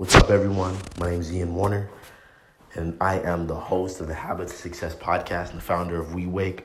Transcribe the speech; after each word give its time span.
What's 0.00 0.14
up, 0.14 0.30
everyone? 0.30 0.78
My 0.98 1.10
name 1.10 1.20
is 1.20 1.30
Ian 1.30 1.54
Warner, 1.54 1.90
and 2.72 2.96
I 3.02 3.18
am 3.20 3.46
the 3.46 3.54
host 3.54 4.00
of 4.00 4.06
the 4.06 4.14
Habits 4.14 4.50
of 4.54 4.58
Success 4.58 4.94
podcast 4.94 5.50
and 5.50 5.58
the 5.58 5.62
founder 5.62 6.00
of 6.00 6.06
WeWake. 6.12 6.62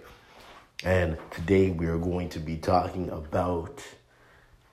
And 0.85 1.17
today 1.31 1.69
we 1.69 1.87
are 1.87 1.97
going 1.97 2.29
to 2.29 2.39
be 2.39 2.55
talking 2.55 3.09
about 3.09 3.83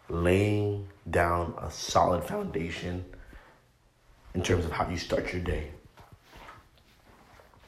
laying 0.08 0.86
down 1.10 1.54
a 1.60 1.72
solid 1.72 2.22
foundation 2.22 3.04
in 4.32 4.44
terms 4.44 4.64
of 4.64 4.70
how 4.70 4.88
you 4.88 4.96
start 4.96 5.32
your 5.32 5.42
day. 5.42 5.66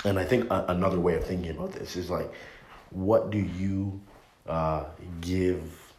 And 0.04 0.16
I 0.16 0.24
think 0.24 0.48
a- 0.48 0.66
another 0.68 1.00
way 1.00 1.16
of 1.16 1.24
thinking 1.24 1.50
about 1.50 1.72
this 1.72 1.96
is 1.96 2.08
like, 2.08 2.32
what 2.90 3.30
do 3.30 3.38
you 3.38 4.00
uh, 4.46 4.84
give 5.20 5.92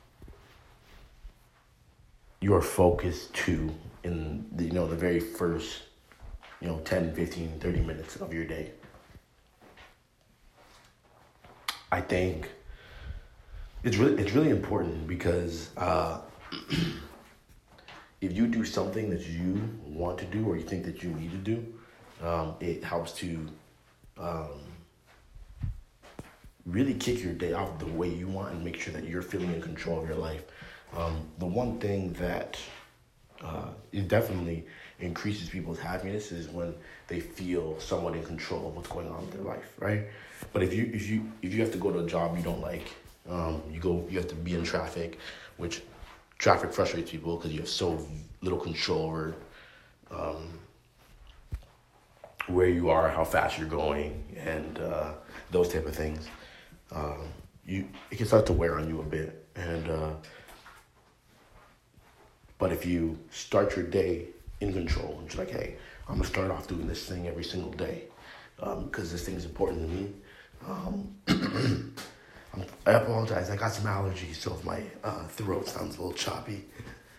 your 2.39 2.61
focus 2.61 3.27
to 3.33 3.75
in 4.05 4.45
the, 4.55 4.63
you 4.65 4.71
know 4.71 4.87
the 4.87 4.95
very 4.95 5.19
first 5.19 5.83
you 6.61 6.67
know 6.67 6.79
10 6.79 7.13
15 7.13 7.59
30 7.59 7.79
minutes 7.81 8.15
of 8.17 8.33
your 8.33 8.45
day. 8.45 8.71
I 11.91 12.01
think 12.01 12.49
it's 13.83 13.97
really 13.97 14.21
it's 14.21 14.33
really 14.33 14.51
important 14.51 15.07
because 15.07 15.69
uh, 15.77 16.21
if 18.21 18.31
you 18.33 18.47
do 18.47 18.63
something 18.63 19.09
that 19.09 19.27
you 19.27 19.61
want 19.85 20.17
to 20.19 20.25
do 20.25 20.47
or 20.47 20.57
you 20.57 20.63
think 20.63 20.85
that 20.85 21.03
you 21.03 21.09
need 21.11 21.31
to 21.31 21.37
do 21.37 21.65
um, 22.21 22.55
it 22.59 22.83
helps 22.83 23.11
to 23.13 23.47
um, 24.17 24.61
really 26.65 26.93
kick 26.93 27.23
your 27.23 27.33
day 27.33 27.53
off 27.53 27.77
the 27.79 27.85
way 27.85 28.09
you 28.09 28.27
want 28.27 28.53
and 28.53 28.63
make 28.63 28.79
sure 28.79 28.93
that 28.93 29.03
you're 29.03 29.21
feeling 29.21 29.53
in 29.53 29.61
control 29.61 30.01
of 30.01 30.07
your 30.07 30.17
life. 30.17 30.43
Um, 30.95 31.27
the 31.39 31.45
one 31.45 31.79
thing 31.79 32.13
that 32.13 32.57
uh, 33.43 33.67
it 33.91 34.07
definitely 34.07 34.65
increases 34.99 35.49
people's 35.49 35.79
happiness 35.79 36.31
is 36.31 36.47
when 36.47 36.73
they 37.07 37.19
feel 37.19 37.79
somewhat 37.79 38.15
in 38.15 38.23
control 38.23 38.69
of 38.69 38.75
what's 38.75 38.87
going 38.87 39.09
on 39.09 39.23
in 39.23 39.29
their 39.31 39.41
life, 39.41 39.73
right? 39.79 40.03
But 40.53 40.63
if 40.63 40.73
you 40.73 40.89
if 40.93 41.09
you 41.09 41.31
if 41.41 41.53
you 41.53 41.61
have 41.61 41.71
to 41.71 41.77
go 41.77 41.91
to 41.91 41.99
a 41.99 42.07
job 42.07 42.37
you 42.37 42.43
don't 42.43 42.61
like, 42.61 42.87
um, 43.29 43.61
you 43.71 43.79
go 43.79 44.05
you 44.09 44.17
have 44.17 44.27
to 44.29 44.35
be 44.35 44.55
in 44.55 44.63
traffic, 44.63 45.19
which 45.57 45.81
traffic 46.37 46.71
frustrates 46.71 47.11
people 47.11 47.35
because 47.35 47.51
you 47.51 47.59
have 47.59 47.69
so 47.69 48.05
little 48.41 48.59
control 48.59 49.05
over 49.05 49.35
um, 50.11 50.59
where 52.47 52.69
you 52.69 52.89
are, 52.89 53.09
how 53.09 53.23
fast 53.23 53.57
you're 53.57 53.67
going, 53.67 54.23
and 54.37 54.79
uh, 54.79 55.13
those 55.51 55.69
type 55.69 55.85
of 55.85 55.95
things. 55.95 56.27
Um, 56.91 57.27
you 57.65 57.87
it 58.11 58.17
can 58.17 58.27
start 58.27 58.45
to 58.45 58.53
wear 58.53 58.77
on 58.79 58.87
you 58.87 59.01
a 59.01 59.03
bit, 59.03 59.45
and 59.55 59.89
uh, 59.89 60.11
but 62.57 62.71
if 62.71 62.85
you 62.85 63.19
start 63.31 63.75
your 63.75 63.85
day 63.85 64.27
in 64.61 64.73
control 64.73 65.17
and 65.19 65.33
you're 65.33 65.45
like, 65.45 65.53
hey, 65.53 65.75
I'm 66.07 66.15
gonna 66.17 66.27
start 66.27 66.51
off 66.51 66.67
doing 66.67 66.87
this 66.87 67.05
thing 67.07 67.27
every 67.27 67.43
single 67.43 67.71
day 67.71 68.03
because 68.57 68.77
um, 68.77 68.91
this 68.91 69.25
thing 69.25 69.35
is 69.35 69.45
important 69.45 69.89
to 69.89 69.95
me. 69.95 70.13
Um, 70.67 71.15
I 72.85 72.91
apologize. 72.91 73.49
I 73.49 73.57
got 73.57 73.73
some 73.73 73.85
allergies, 73.85 74.35
so 74.35 74.53
if 74.53 74.63
my 74.63 74.81
uh, 75.03 75.27
throat 75.27 75.67
sounds 75.67 75.97
a 75.97 76.01
little 76.01 76.13
choppy, 76.13 76.63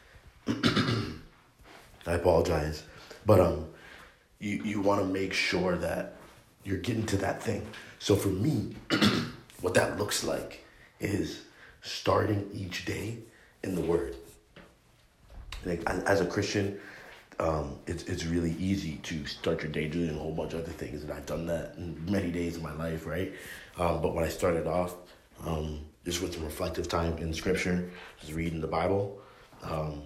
I 0.47 2.13
apologize. 2.13 2.85
But 3.27 3.41
um, 3.41 3.67
you 4.39 4.63
you 4.63 4.81
want 4.81 5.03
to 5.03 5.07
make 5.07 5.33
sure 5.35 5.77
that 5.77 6.17
you're 6.65 6.79
getting 6.79 7.07
to 7.07 7.17
that 7.19 7.43
thing. 7.43 7.67
So 7.99 8.17
for 8.17 8.29
me, 8.29 8.77
what 9.61 9.75
that 9.75 9.99
looks 9.99 10.25
like 10.25 10.65
is 11.01 11.43
starting 11.83 12.49
each 12.55 12.85
day 12.85 13.19
in 13.63 13.75
the 13.75 13.83
Word 13.83 14.17
like 15.65 15.83
as 15.89 16.21
a 16.21 16.27
Christian, 16.27 16.79
um, 17.39 17.79
it's 17.87 18.05
it's 18.05 18.25
really 18.25 18.53
easy 18.59 18.97
to 19.03 19.27
start 19.27 19.63
your 19.63 19.71
day 19.71 19.89
doing 19.89 20.11
a 20.11 20.19
whole 20.19 20.33
bunch 20.33 20.55
of 20.55 20.63
other 20.63 20.73
things, 20.73 21.03
and 21.03 21.13
I've 21.13 21.27
done 21.27 21.47
that 21.47 21.75
in 21.77 21.97
many 22.11 22.31
days 22.31 22.57
of 22.57 22.63
my 22.63 22.73
life, 22.73 23.07
right? 23.07 23.33
Um, 23.79 24.01
but 24.01 24.15
when 24.15 24.25
I 24.25 24.29
started 24.29 24.67
off, 24.67 24.95
um, 25.45 25.81
just 26.05 26.23
with 26.23 26.35
some 26.35 26.45
reflective 26.45 26.89
time 26.89 27.19
in 27.19 27.35
Scripture, 27.35 27.91
just 28.21 28.33
reading 28.33 28.61
the 28.61 28.67
Bible, 28.67 29.21
um, 29.63 30.03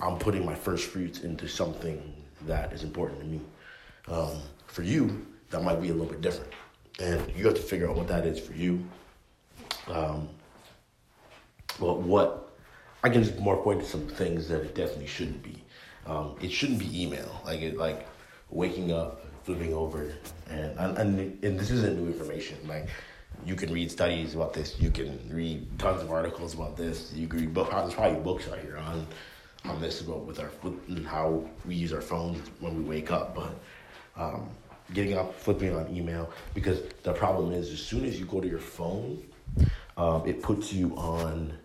I'm 0.00 0.18
putting 0.18 0.44
my 0.44 0.54
first 0.54 0.86
fruits 0.86 1.20
into 1.20 1.48
something 1.48 2.14
that 2.46 2.72
is 2.72 2.84
important 2.84 3.20
to 3.20 3.26
me. 3.26 3.40
Um, 4.08 4.38
for 4.66 4.82
you, 4.82 5.26
that 5.50 5.62
might 5.62 5.80
be 5.82 5.88
a 5.88 5.92
little 5.92 6.06
bit 6.06 6.20
different, 6.20 6.52
and 7.00 7.20
you 7.36 7.46
have 7.46 7.56
to 7.56 7.62
figure 7.62 7.90
out 7.90 7.96
what 7.96 8.06
that 8.08 8.24
is 8.24 8.38
for 8.38 8.52
you. 8.52 8.84
Um, 9.88 10.28
well, 11.80 11.96
what 11.96 12.49
I 13.02 13.08
can 13.08 13.22
just 13.22 13.38
more 13.38 13.56
point 13.62 13.80
to 13.80 13.86
some 13.86 14.06
things 14.06 14.48
that 14.48 14.60
it 14.60 14.74
definitely 14.74 15.06
shouldn't 15.06 15.42
be. 15.42 15.62
Um, 16.06 16.36
it 16.40 16.50
shouldn't 16.50 16.78
be 16.78 17.02
email. 17.02 17.40
Like 17.44 17.60
it, 17.60 17.76
like 17.76 18.06
waking 18.50 18.92
up, 18.92 19.24
flipping 19.44 19.72
over, 19.72 20.12
and, 20.48 20.78
and 20.78 21.44
and 21.44 21.58
this 21.58 21.70
isn't 21.70 21.98
new 21.98 22.06
information. 22.06 22.58
Like 22.66 22.88
you 23.46 23.54
can 23.54 23.72
read 23.72 23.90
studies 23.90 24.34
about 24.34 24.52
this. 24.52 24.78
You 24.78 24.90
can 24.90 25.18
read 25.30 25.66
tons 25.78 26.02
of 26.02 26.10
articles 26.10 26.54
about 26.54 26.76
this. 26.76 27.12
You 27.14 27.26
can 27.26 27.40
read 27.40 27.54
book. 27.54 27.70
There's 27.70 27.94
probably 27.94 28.20
books 28.20 28.48
out 28.48 28.58
here 28.58 28.76
on 28.76 29.06
on 29.64 29.80
this 29.80 30.00
about 30.00 30.24
with 30.24 30.40
our 30.40 30.50
how 31.06 31.44
we 31.66 31.74
use 31.74 31.92
our 31.92 32.00
phones 32.00 32.40
when 32.60 32.76
we 32.76 32.82
wake 32.82 33.10
up. 33.10 33.34
But 33.34 33.54
um, 34.16 34.48
getting 34.92 35.16
up, 35.16 35.34
flipping 35.34 35.74
on 35.74 35.94
email 35.94 36.30
because 36.54 36.82
the 37.02 37.12
problem 37.12 37.52
is 37.52 37.70
as 37.70 37.80
soon 37.80 38.04
as 38.04 38.18
you 38.18 38.26
go 38.26 38.40
to 38.40 38.48
your 38.48 38.58
phone, 38.58 39.22
um, 39.96 40.26
it 40.26 40.42
puts 40.42 40.72
you 40.72 40.94
on 40.96 41.56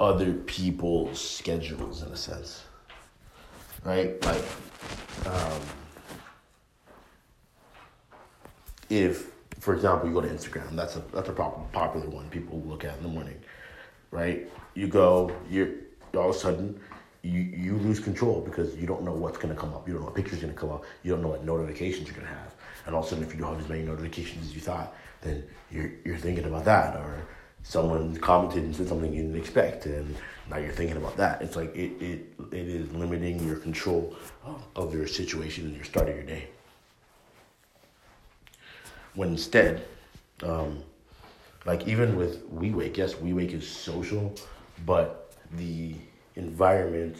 other 0.00 0.32
people's 0.32 1.20
schedules 1.20 2.02
in 2.02 2.12
a 2.12 2.16
sense, 2.16 2.64
right? 3.84 4.24
Like, 4.24 4.44
um, 5.26 5.60
if, 8.88 9.32
for 9.58 9.74
example, 9.74 10.08
you 10.08 10.14
go 10.14 10.20
to 10.20 10.28
Instagram, 10.28 10.76
that's 10.76 10.96
a 10.96 11.02
that's 11.12 11.28
a 11.28 11.32
popular 11.32 12.08
one 12.08 12.28
people 12.30 12.62
look 12.66 12.84
at 12.84 12.96
in 12.96 13.02
the 13.02 13.08
morning, 13.08 13.40
right? 14.10 14.48
You 14.74 14.86
go, 14.86 15.32
you're 15.50 15.70
all 16.14 16.30
of 16.30 16.36
a 16.36 16.38
sudden 16.38 16.80
you 17.22 17.40
you 17.40 17.76
lose 17.76 18.00
control 18.00 18.40
because 18.40 18.76
you 18.76 18.86
don't 18.86 19.02
know 19.02 19.12
what's 19.12 19.38
gonna 19.38 19.54
come 19.54 19.74
up. 19.74 19.86
You 19.86 19.94
don't 19.94 20.02
know 20.02 20.06
what 20.06 20.16
picture's 20.16 20.40
gonna 20.40 20.52
come 20.52 20.70
up. 20.70 20.84
You 21.02 21.12
don't 21.12 21.22
know 21.22 21.28
what 21.28 21.44
notifications 21.44 22.08
you're 22.08 22.16
gonna 22.16 22.28
have. 22.28 22.54
And 22.86 22.94
all 22.94 23.02
of 23.02 23.06
a 23.06 23.10
sudden, 23.10 23.24
if 23.24 23.34
you 23.34 23.40
don't 23.40 23.52
have 23.52 23.62
as 23.62 23.68
many 23.68 23.82
notifications 23.82 24.46
as 24.46 24.54
you 24.54 24.60
thought, 24.60 24.94
then 25.20 25.44
you're 25.70 25.90
you're 26.04 26.16
thinking 26.16 26.44
about 26.44 26.64
that 26.64 26.96
or 26.96 27.26
someone 27.68 28.16
commented 28.16 28.64
and 28.64 28.74
said 28.74 28.88
something 28.88 29.12
you 29.12 29.22
didn't 29.22 29.36
expect, 29.36 29.84
and 29.84 30.16
now 30.50 30.56
you're 30.56 30.72
thinking 30.72 30.96
about 30.96 31.16
that. 31.18 31.42
It's 31.42 31.54
like 31.54 31.74
it 31.76 31.92
it, 32.02 32.26
it 32.50 32.66
is 32.66 32.90
limiting 32.92 33.46
your 33.46 33.56
control 33.56 34.16
of, 34.74 34.94
your 34.94 35.06
situation 35.06 35.66
and 35.66 35.76
your 35.76 35.84
start 35.84 36.08
of 36.08 36.14
your 36.14 36.24
day. 36.24 36.48
When 39.14 39.28
instead, 39.30 39.86
um, 40.42 40.82
like 41.66 41.86
even 41.86 42.16
with 42.16 42.50
WeWake, 42.50 42.96
yes, 42.96 43.14
WeWake 43.14 43.52
is 43.52 43.68
social, 43.68 44.34
but 44.86 45.32
the 45.56 45.94
environment 46.36 47.18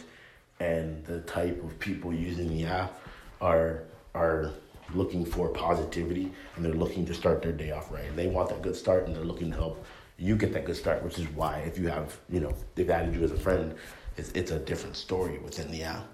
and 0.59 1.05
the 1.05 1.19
type 1.21 1.63
of 1.63 1.77
people 1.79 2.11
using 2.11 2.49
the 2.49 2.65
app 2.65 2.99
are 3.39 3.83
are 4.15 4.51
looking 4.95 5.23
for 5.23 5.49
positivity 5.49 6.31
and 6.55 6.65
they're 6.65 6.73
looking 6.73 7.05
to 7.05 7.13
start 7.13 7.43
their 7.43 7.51
day 7.51 7.69
off 7.69 7.91
right. 7.91 8.05
And 8.05 8.17
they 8.17 8.25
want 8.25 8.49
that 8.49 8.63
good 8.63 8.75
start 8.75 9.05
and 9.05 9.15
they're 9.15 9.23
looking 9.23 9.51
to 9.51 9.55
help 9.55 9.85
you 10.19 10.35
get 10.35 10.53
that 10.53 10.65
good 10.65 10.75
start, 10.75 11.03
which 11.03 11.17
is 11.17 11.27
why 11.29 11.59
if 11.59 11.77
you 11.77 11.87
have, 11.87 12.17
you 12.29 12.39
know, 12.39 12.53
they've 12.75 12.89
added 12.89 13.15
you 13.15 13.23
as 13.23 13.31
a 13.31 13.37
friend, 13.37 13.73
it's, 14.17 14.31
it's 14.31 14.51
a 14.51 14.59
different 14.59 14.95
story 14.95 15.39
within 15.39 15.71
the 15.71 15.83
app. 15.83 16.05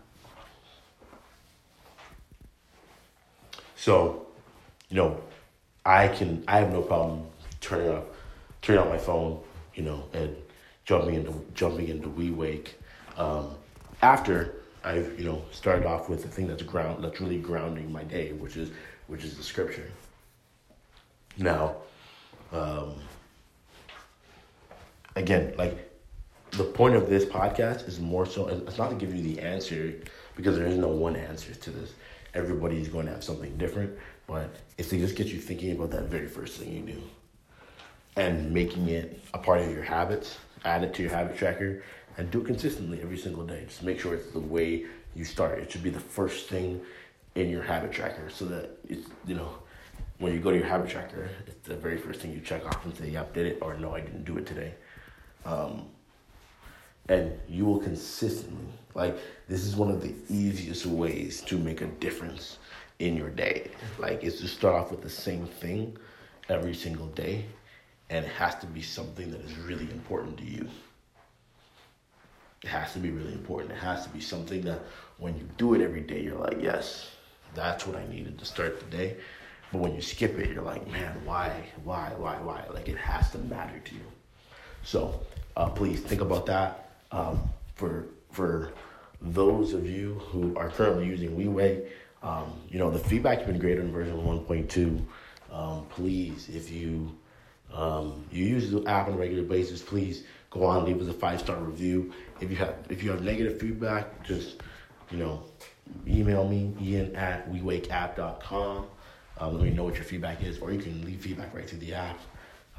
So, 3.76 4.28
you 4.90 4.96
know, 4.96 5.22
I 5.86 6.08
can, 6.08 6.44
I 6.48 6.60
have 6.60 6.72
no 6.72 6.82
problem 6.82 7.26
turning 7.62 7.90
off, 7.90 8.04
turning 8.62 8.84
on 8.84 8.90
my 8.90 8.98
phone, 8.98 9.40
you 9.74 9.84
know, 9.84 10.06
and 10.14 10.36
jumping 10.86 11.16
into, 11.16 11.46
jumping 11.54 11.88
into 11.88 12.08
WeWake, 12.08 12.70
um, 13.18 13.56
after 14.02 14.56
I've, 14.84 15.20
you 15.20 15.26
know, 15.26 15.44
started 15.52 15.86
off 15.86 16.10
with 16.10 16.22
the 16.22 16.28
thing 16.28 16.48
that's 16.48 16.62
ground, 16.64 17.04
that's 17.04 17.20
really 17.20 17.40
grounding 17.40 17.92
my 17.92 18.04
day, 18.04 18.34
which 18.34 18.56
is, 18.56 18.70
which 19.08 19.24
is 19.24 19.36
the 19.36 19.44
scripture. 19.44 19.90
Now, 21.38 21.78
um, 22.52 22.96
again, 25.16 25.54
like 25.58 25.92
the 26.52 26.64
point 26.64 26.96
of 26.96 27.10
this 27.10 27.26
podcast 27.26 27.88
is 27.88 28.00
more 28.00 28.26
so 28.26 28.48
it's 28.48 28.78
not 28.78 28.90
to 28.90 28.96
give 28.96 29.14
you 29.14 29.22
the 29.22 29.42
answer 29.42 29.94
because 30.36 30.58
there 30.58 30.68
is 30.68 30.78
no 30.78 30.88
one 30.88 31.16
answer 31.16 31.54
to 31.54 31.70
this. 31.72 31.94
Everybody's 32.34 32.88
going 32.88 33.06
to 33.06 33.14
have 33.14 33.24
something 33.24 33.58
different, 33.58 33.98
but 34.28 34.50
it's 34.78 34.90
to 34.90 34.98
just 34.98 35.16
get 35.16 35.28
you 35.28 35.40
thinking 35.40 35.72
about 35.72 35.92
that 35.92 36.04
very 36.04 36.28
first 36.28 36.60
thing 36.60 36.74
you 36.74 36.94
do 36.94 37.02
and 38.18 38.52
making 38.52 38.90
it 38.90 39.22
a 39.34 39.38
part 39.38 39.60
of 39.62 39.72
your 39.72 39.84
habits, 39.84 40.38
add 40.64 40.84
it 40.84 40.94
to 40.94 41.02
your 41.02 41.12
habit 41.12 41.38
tracker, 41.38 41.84
and 42.18 42.32
do 42.32 42.42
it 42.42 42.46
consistently 42.46 43.02
every 43.02 43.18
single 43.18 43.46
day. 43.46 43.66
Just 43.68 43.84
make 43.84 44.00
sure 44.00 44.14
it's 44.14 44.32
the 44.32 44.40
way 44.40 44.86
you 45.16 45.26
start. 45.26 45.60
It 45.60 45.72
should 45.72 45.84
be 45.84 45.90
the 45.90 46.00
first 46.00 46.48
thing 46.48 46.82
in 47.36 47.50
your 47.50 47.62
habit 47.62 47.92
tracker 47.92 48.30
so 48.30 48.46
that 48.46 48.78
it's, 48.88 49.10
you 49.28 49.36
know, 49.36 49.50
when 50.20 50.34
you 50.34 50.40
go 50.40 50.52
to 50.52 50.58
your 50.58 50.66
habit 50.66 50.90
tracker, 50.90 51.30
it's 51.46 51.68
the 51.68 51.76
very 51.76 51.98
first 51.98 52.22
thing 52.22 52.32
you 52.32 52.40
check 52.40 52.66
off 52.66 52.86
and 52.86 52.96
say, 52.96 53.10
yep, 53.10 53.34
did 53.34 53.46
it, 53.46 53.60
or 53.62 53.76
no, 53.76 53.94
I 53.94 54.00
didn't 54.00 54.24
do 54.24 54.38
it 54.38 54.46
today. 54.46 54.74
Um, 55.46 55.86
and 57.08 57.40
you 57.48 57.66
will 57.66 57.80
consistently 57.80 58.66
like 58.96 59.18
this 59.48 59.64
is 59.64 59.76
one 59.76 59.92
of 59.92 60.02
the 60.02 60.16
easiest 60.30 60.86
ways 60.86 61.42
to 61.42 61.58
make 61.58 61.82
a 61.82 61.88
difference 61.88 62.58
in 63.00 63.16
your 63.16 63.30
day. 63.30 63.70
Like 64.00 64.24
is 64.24 64.40
to 64.40 64.48
start 64.48 64.76
off 64.76 64.90
with 64.90 65.02
the 65.02 65.10
same 65.10 65.46
thing 65.46 65.98
every 66.50 66.74
single 66.74 67.08
day, 67.08 67.46
and 68.10 68.26
it 68.26 68.32
has 68.32 68.56
to 68.56 68.68
be 68.68 68.82
something 68.82 69.30
that 69.32 69.42
is 69.42 69.56
really 69.58 69.90
important 69.92 70.38
to 70.38 70.46
you. 70.46 70.68
It 72.64 72.70
has 72.70 72.94
to 72.94 73.00
be 73.00 73.12
really 73.12 73.34
important. 73.34 73.74
It 73.74 73.80
has 73.80 74.04
to 74.06 74.10
be 74.10 74.22
something 74.22 74.62
that 74.62 74.80
when 75.18 75.38
you 75.38 75.48
do 75.58 75.76
it 75.76 75.82
every 75.82 76.02
day, 76.02 76.24
you're 76.24 76.40
like, 76.40 76.62
yes, 76.62 77.12
that's 77.54 77.86
what 77.86 77.96
I 77.96 78.08
needed 78.08 78.40
to 78.40 78.46
start 78.46 78.80
the 78.80 78.98
day. 78.98 79.18
But 79.72 79.82
when 79.82 79.94
you 79.94 80.02
skip 80.02 80.40
it, 80.40 80.52
you're 80.52 80.64
like, 80.64 80.88
man, 80.88 81.16
why, 81.26 81.52
why, 81.84 82.14
why, 82.18 82.38
why? 82.42 82.66
Like 82.74 82.88
it 82.88 82.98
has 82.98 83.30
to 83.32 83.38
matter 83.40 83.78
to 83.78 83.94
you. 83.94 84.02
So 84.86 85.20
uh, 85.58 85.70
please 85.70 86.00
think 86.00 86.22
about 86.22 86.46
that. 86.46 86.92
Um, 87.12 87.42
for 87.76 88.06
for 88.32 88.72
those 89.22 89.74
of 89.74 89.90
you 89.90 90.16
who 90.30 90.56
are 90.56 90.70
currently 90.70 91.08
using 91.08 91.36
WeWake, 91.36 91.88
um, 92.22 92.54
you 92.70 92.78
know 92.78 92.92
the 92.92 93.00
feedback's 93.00 93.44
been 93.44 93.58
great 93.60 93.80
on 93.80 93.92
version 93.92 94.16
1.2. 94.18 95.04
Um, 95.52 95.86
please, 95.90 96.50
if 96.50 96.72
you 96.72 97.12
um, 97.74 98.24
you 98.32 98.46
use 98.46 98.72
the 98.72 98.86
app 98.86 99.08
on 99.08 99.16
a 99.16 99.18
regular 99.18 99.44
basis, 99.44 99.82
please 99.82 100.24
go 100.52 100.64
on 100.64 100.78
and 100.78 100.88
leave 100.88 101.02
us 101.02 101.08
a 101.08 101.18
five 101.18 101.40
star 101.40 101.58
review. 101.58 102.14
If 102.40 102.52
you 102.52 102.56
have 102.58 102.76
if 102.90 103.04
you 103.04 103.10
have 103.10 103.24
negative 103.24 103.60
feedback, 103.60 104.24
just 104.24 104.62
you 105.10 105.18
know 105.18 105.44
email 106.08 106.48
me 106.48 106.76
ian 106.80 107.16
at 107.16 107.52
wewakeapp.com. 107.52 108.86
Um, 109.38 109.54
let 109.54 109.64
me 109.64 109.72
know 109.72 109.84
what 109.84 109.96
your 109.96 110.04
feedback 110.04 110.44
is, 110.44 110.60
or 110.60 110.72
you 110.72 110.80
can 110.80 111.04
leave 111.04 111.22
feedback 111.22 111.54
right 111.56 111.68
through 111.68 111.80
the 111.80 111.94
app. 111.96 112.20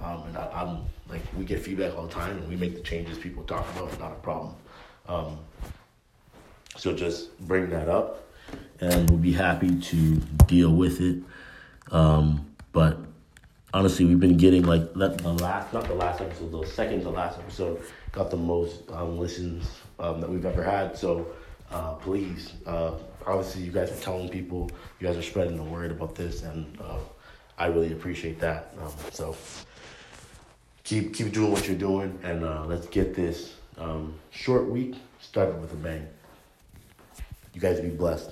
Um, 0.02 0.24
and 0.28 0.36
I, 0.36 0.62
am 0.62 0.84
like, 1.08 1.22
we 1.36 1.44
get 1.44 1.62
feedback 1.62 1.96
all 1.96 2.06
the 2.06 2.12
time, 2.12 2.36
and 2.36 2.48
we 2.48 2.56
make 2.56 2.74
the 2.74 2.82
changes 2.82 3.18
people 3.18 3.42
talk 3.44 3.66
about. 3.74 3.88
It's 3.88 3.98
not 3.98 4.12
a 4.12 4.16
problem. 4.16 4.54
Um, 5.08 5.38
so 6.76 6.94
just 6.94 7.38
bring 7.40 7.70
that 7.70 7.88
up, 7.88 8.28
and 8.80 9.08
we'll 9.08 9.18
be 9.18 9.32
happy 9.32 9.80
to 9.80 10.16
deal 10.46 10.72
with 10.72 11.00
it. 11.00 11.22
Um, 11.90 12.54
but 12.72 12.98
honestly, 13.72 14.04
we've 14.04 14.20
been 14.20 14.36
getting 14.36 14.64
like 14.64 14.92
the 14.94 15.08
last, 15.34 15.72
not 15.72 15.84
the 15.86 15.94
last 15.94 16.20
episode, 16.20 16.52
the 16.52 16.66
second 16.66 17.02
to 17.02 17.10
last 17.10 17.38
episode 17.38 17.82
got 18.12 18.30
the 18.30 18.36
most 18.36 18.90
um, 18.90 19.18
listens 19.18 19.68
um, 19.98 20.20
that 20.20 20.30
we've 20.30 20.46
ever 20.46 20.62
had. 20.62 20.96
So 20.96 21.26
uh, 21.70 21.94
please, 21.94 22.54
uh, 22.66 22.92
obviously, 23.26 23.62
you 23.62 23.72
guys 23.72 23.90
are 23.90 24.02
telling 24.02 24.28
people, 24.28 24.70
you 24.98 25.06
guys 25.06 25.16
are 25.16 25.22
spreading 25.22 25.56
the 25.56 25.62
word 25.62 25.90
about 25.90 26.14
this, 26.14 26.42
and 26.42 26.78
uh, 26.80 26.98
I 27.58 27.66
really 27.66 27.92
appreciate 27.92 28.40
that. 28.40 28.74
Um, 28.82 28.92
so 29.12 29.36
keep 30.86 31.12
keep 31.12 31.32
doing 31.32 31.50
what 31.50 31.66
you're 31.66 31.76
doing, 31.76 32.18
and 32.22 32.44
uh, 32.44 32.64
let's 32.64 32.86
get 32.86 33.14
this 33.14 33.54
um, 33.76 34.14
short 34.30 34.66
week 34.66 34.94
started 35.20 35.60
with 35.60 35.72
a 35.72 35.76
bang. 35.76 36.06
You 37.52 37.60
guys 37.60 37.80
be 37.80 37.88
blessed. 37.88 38.30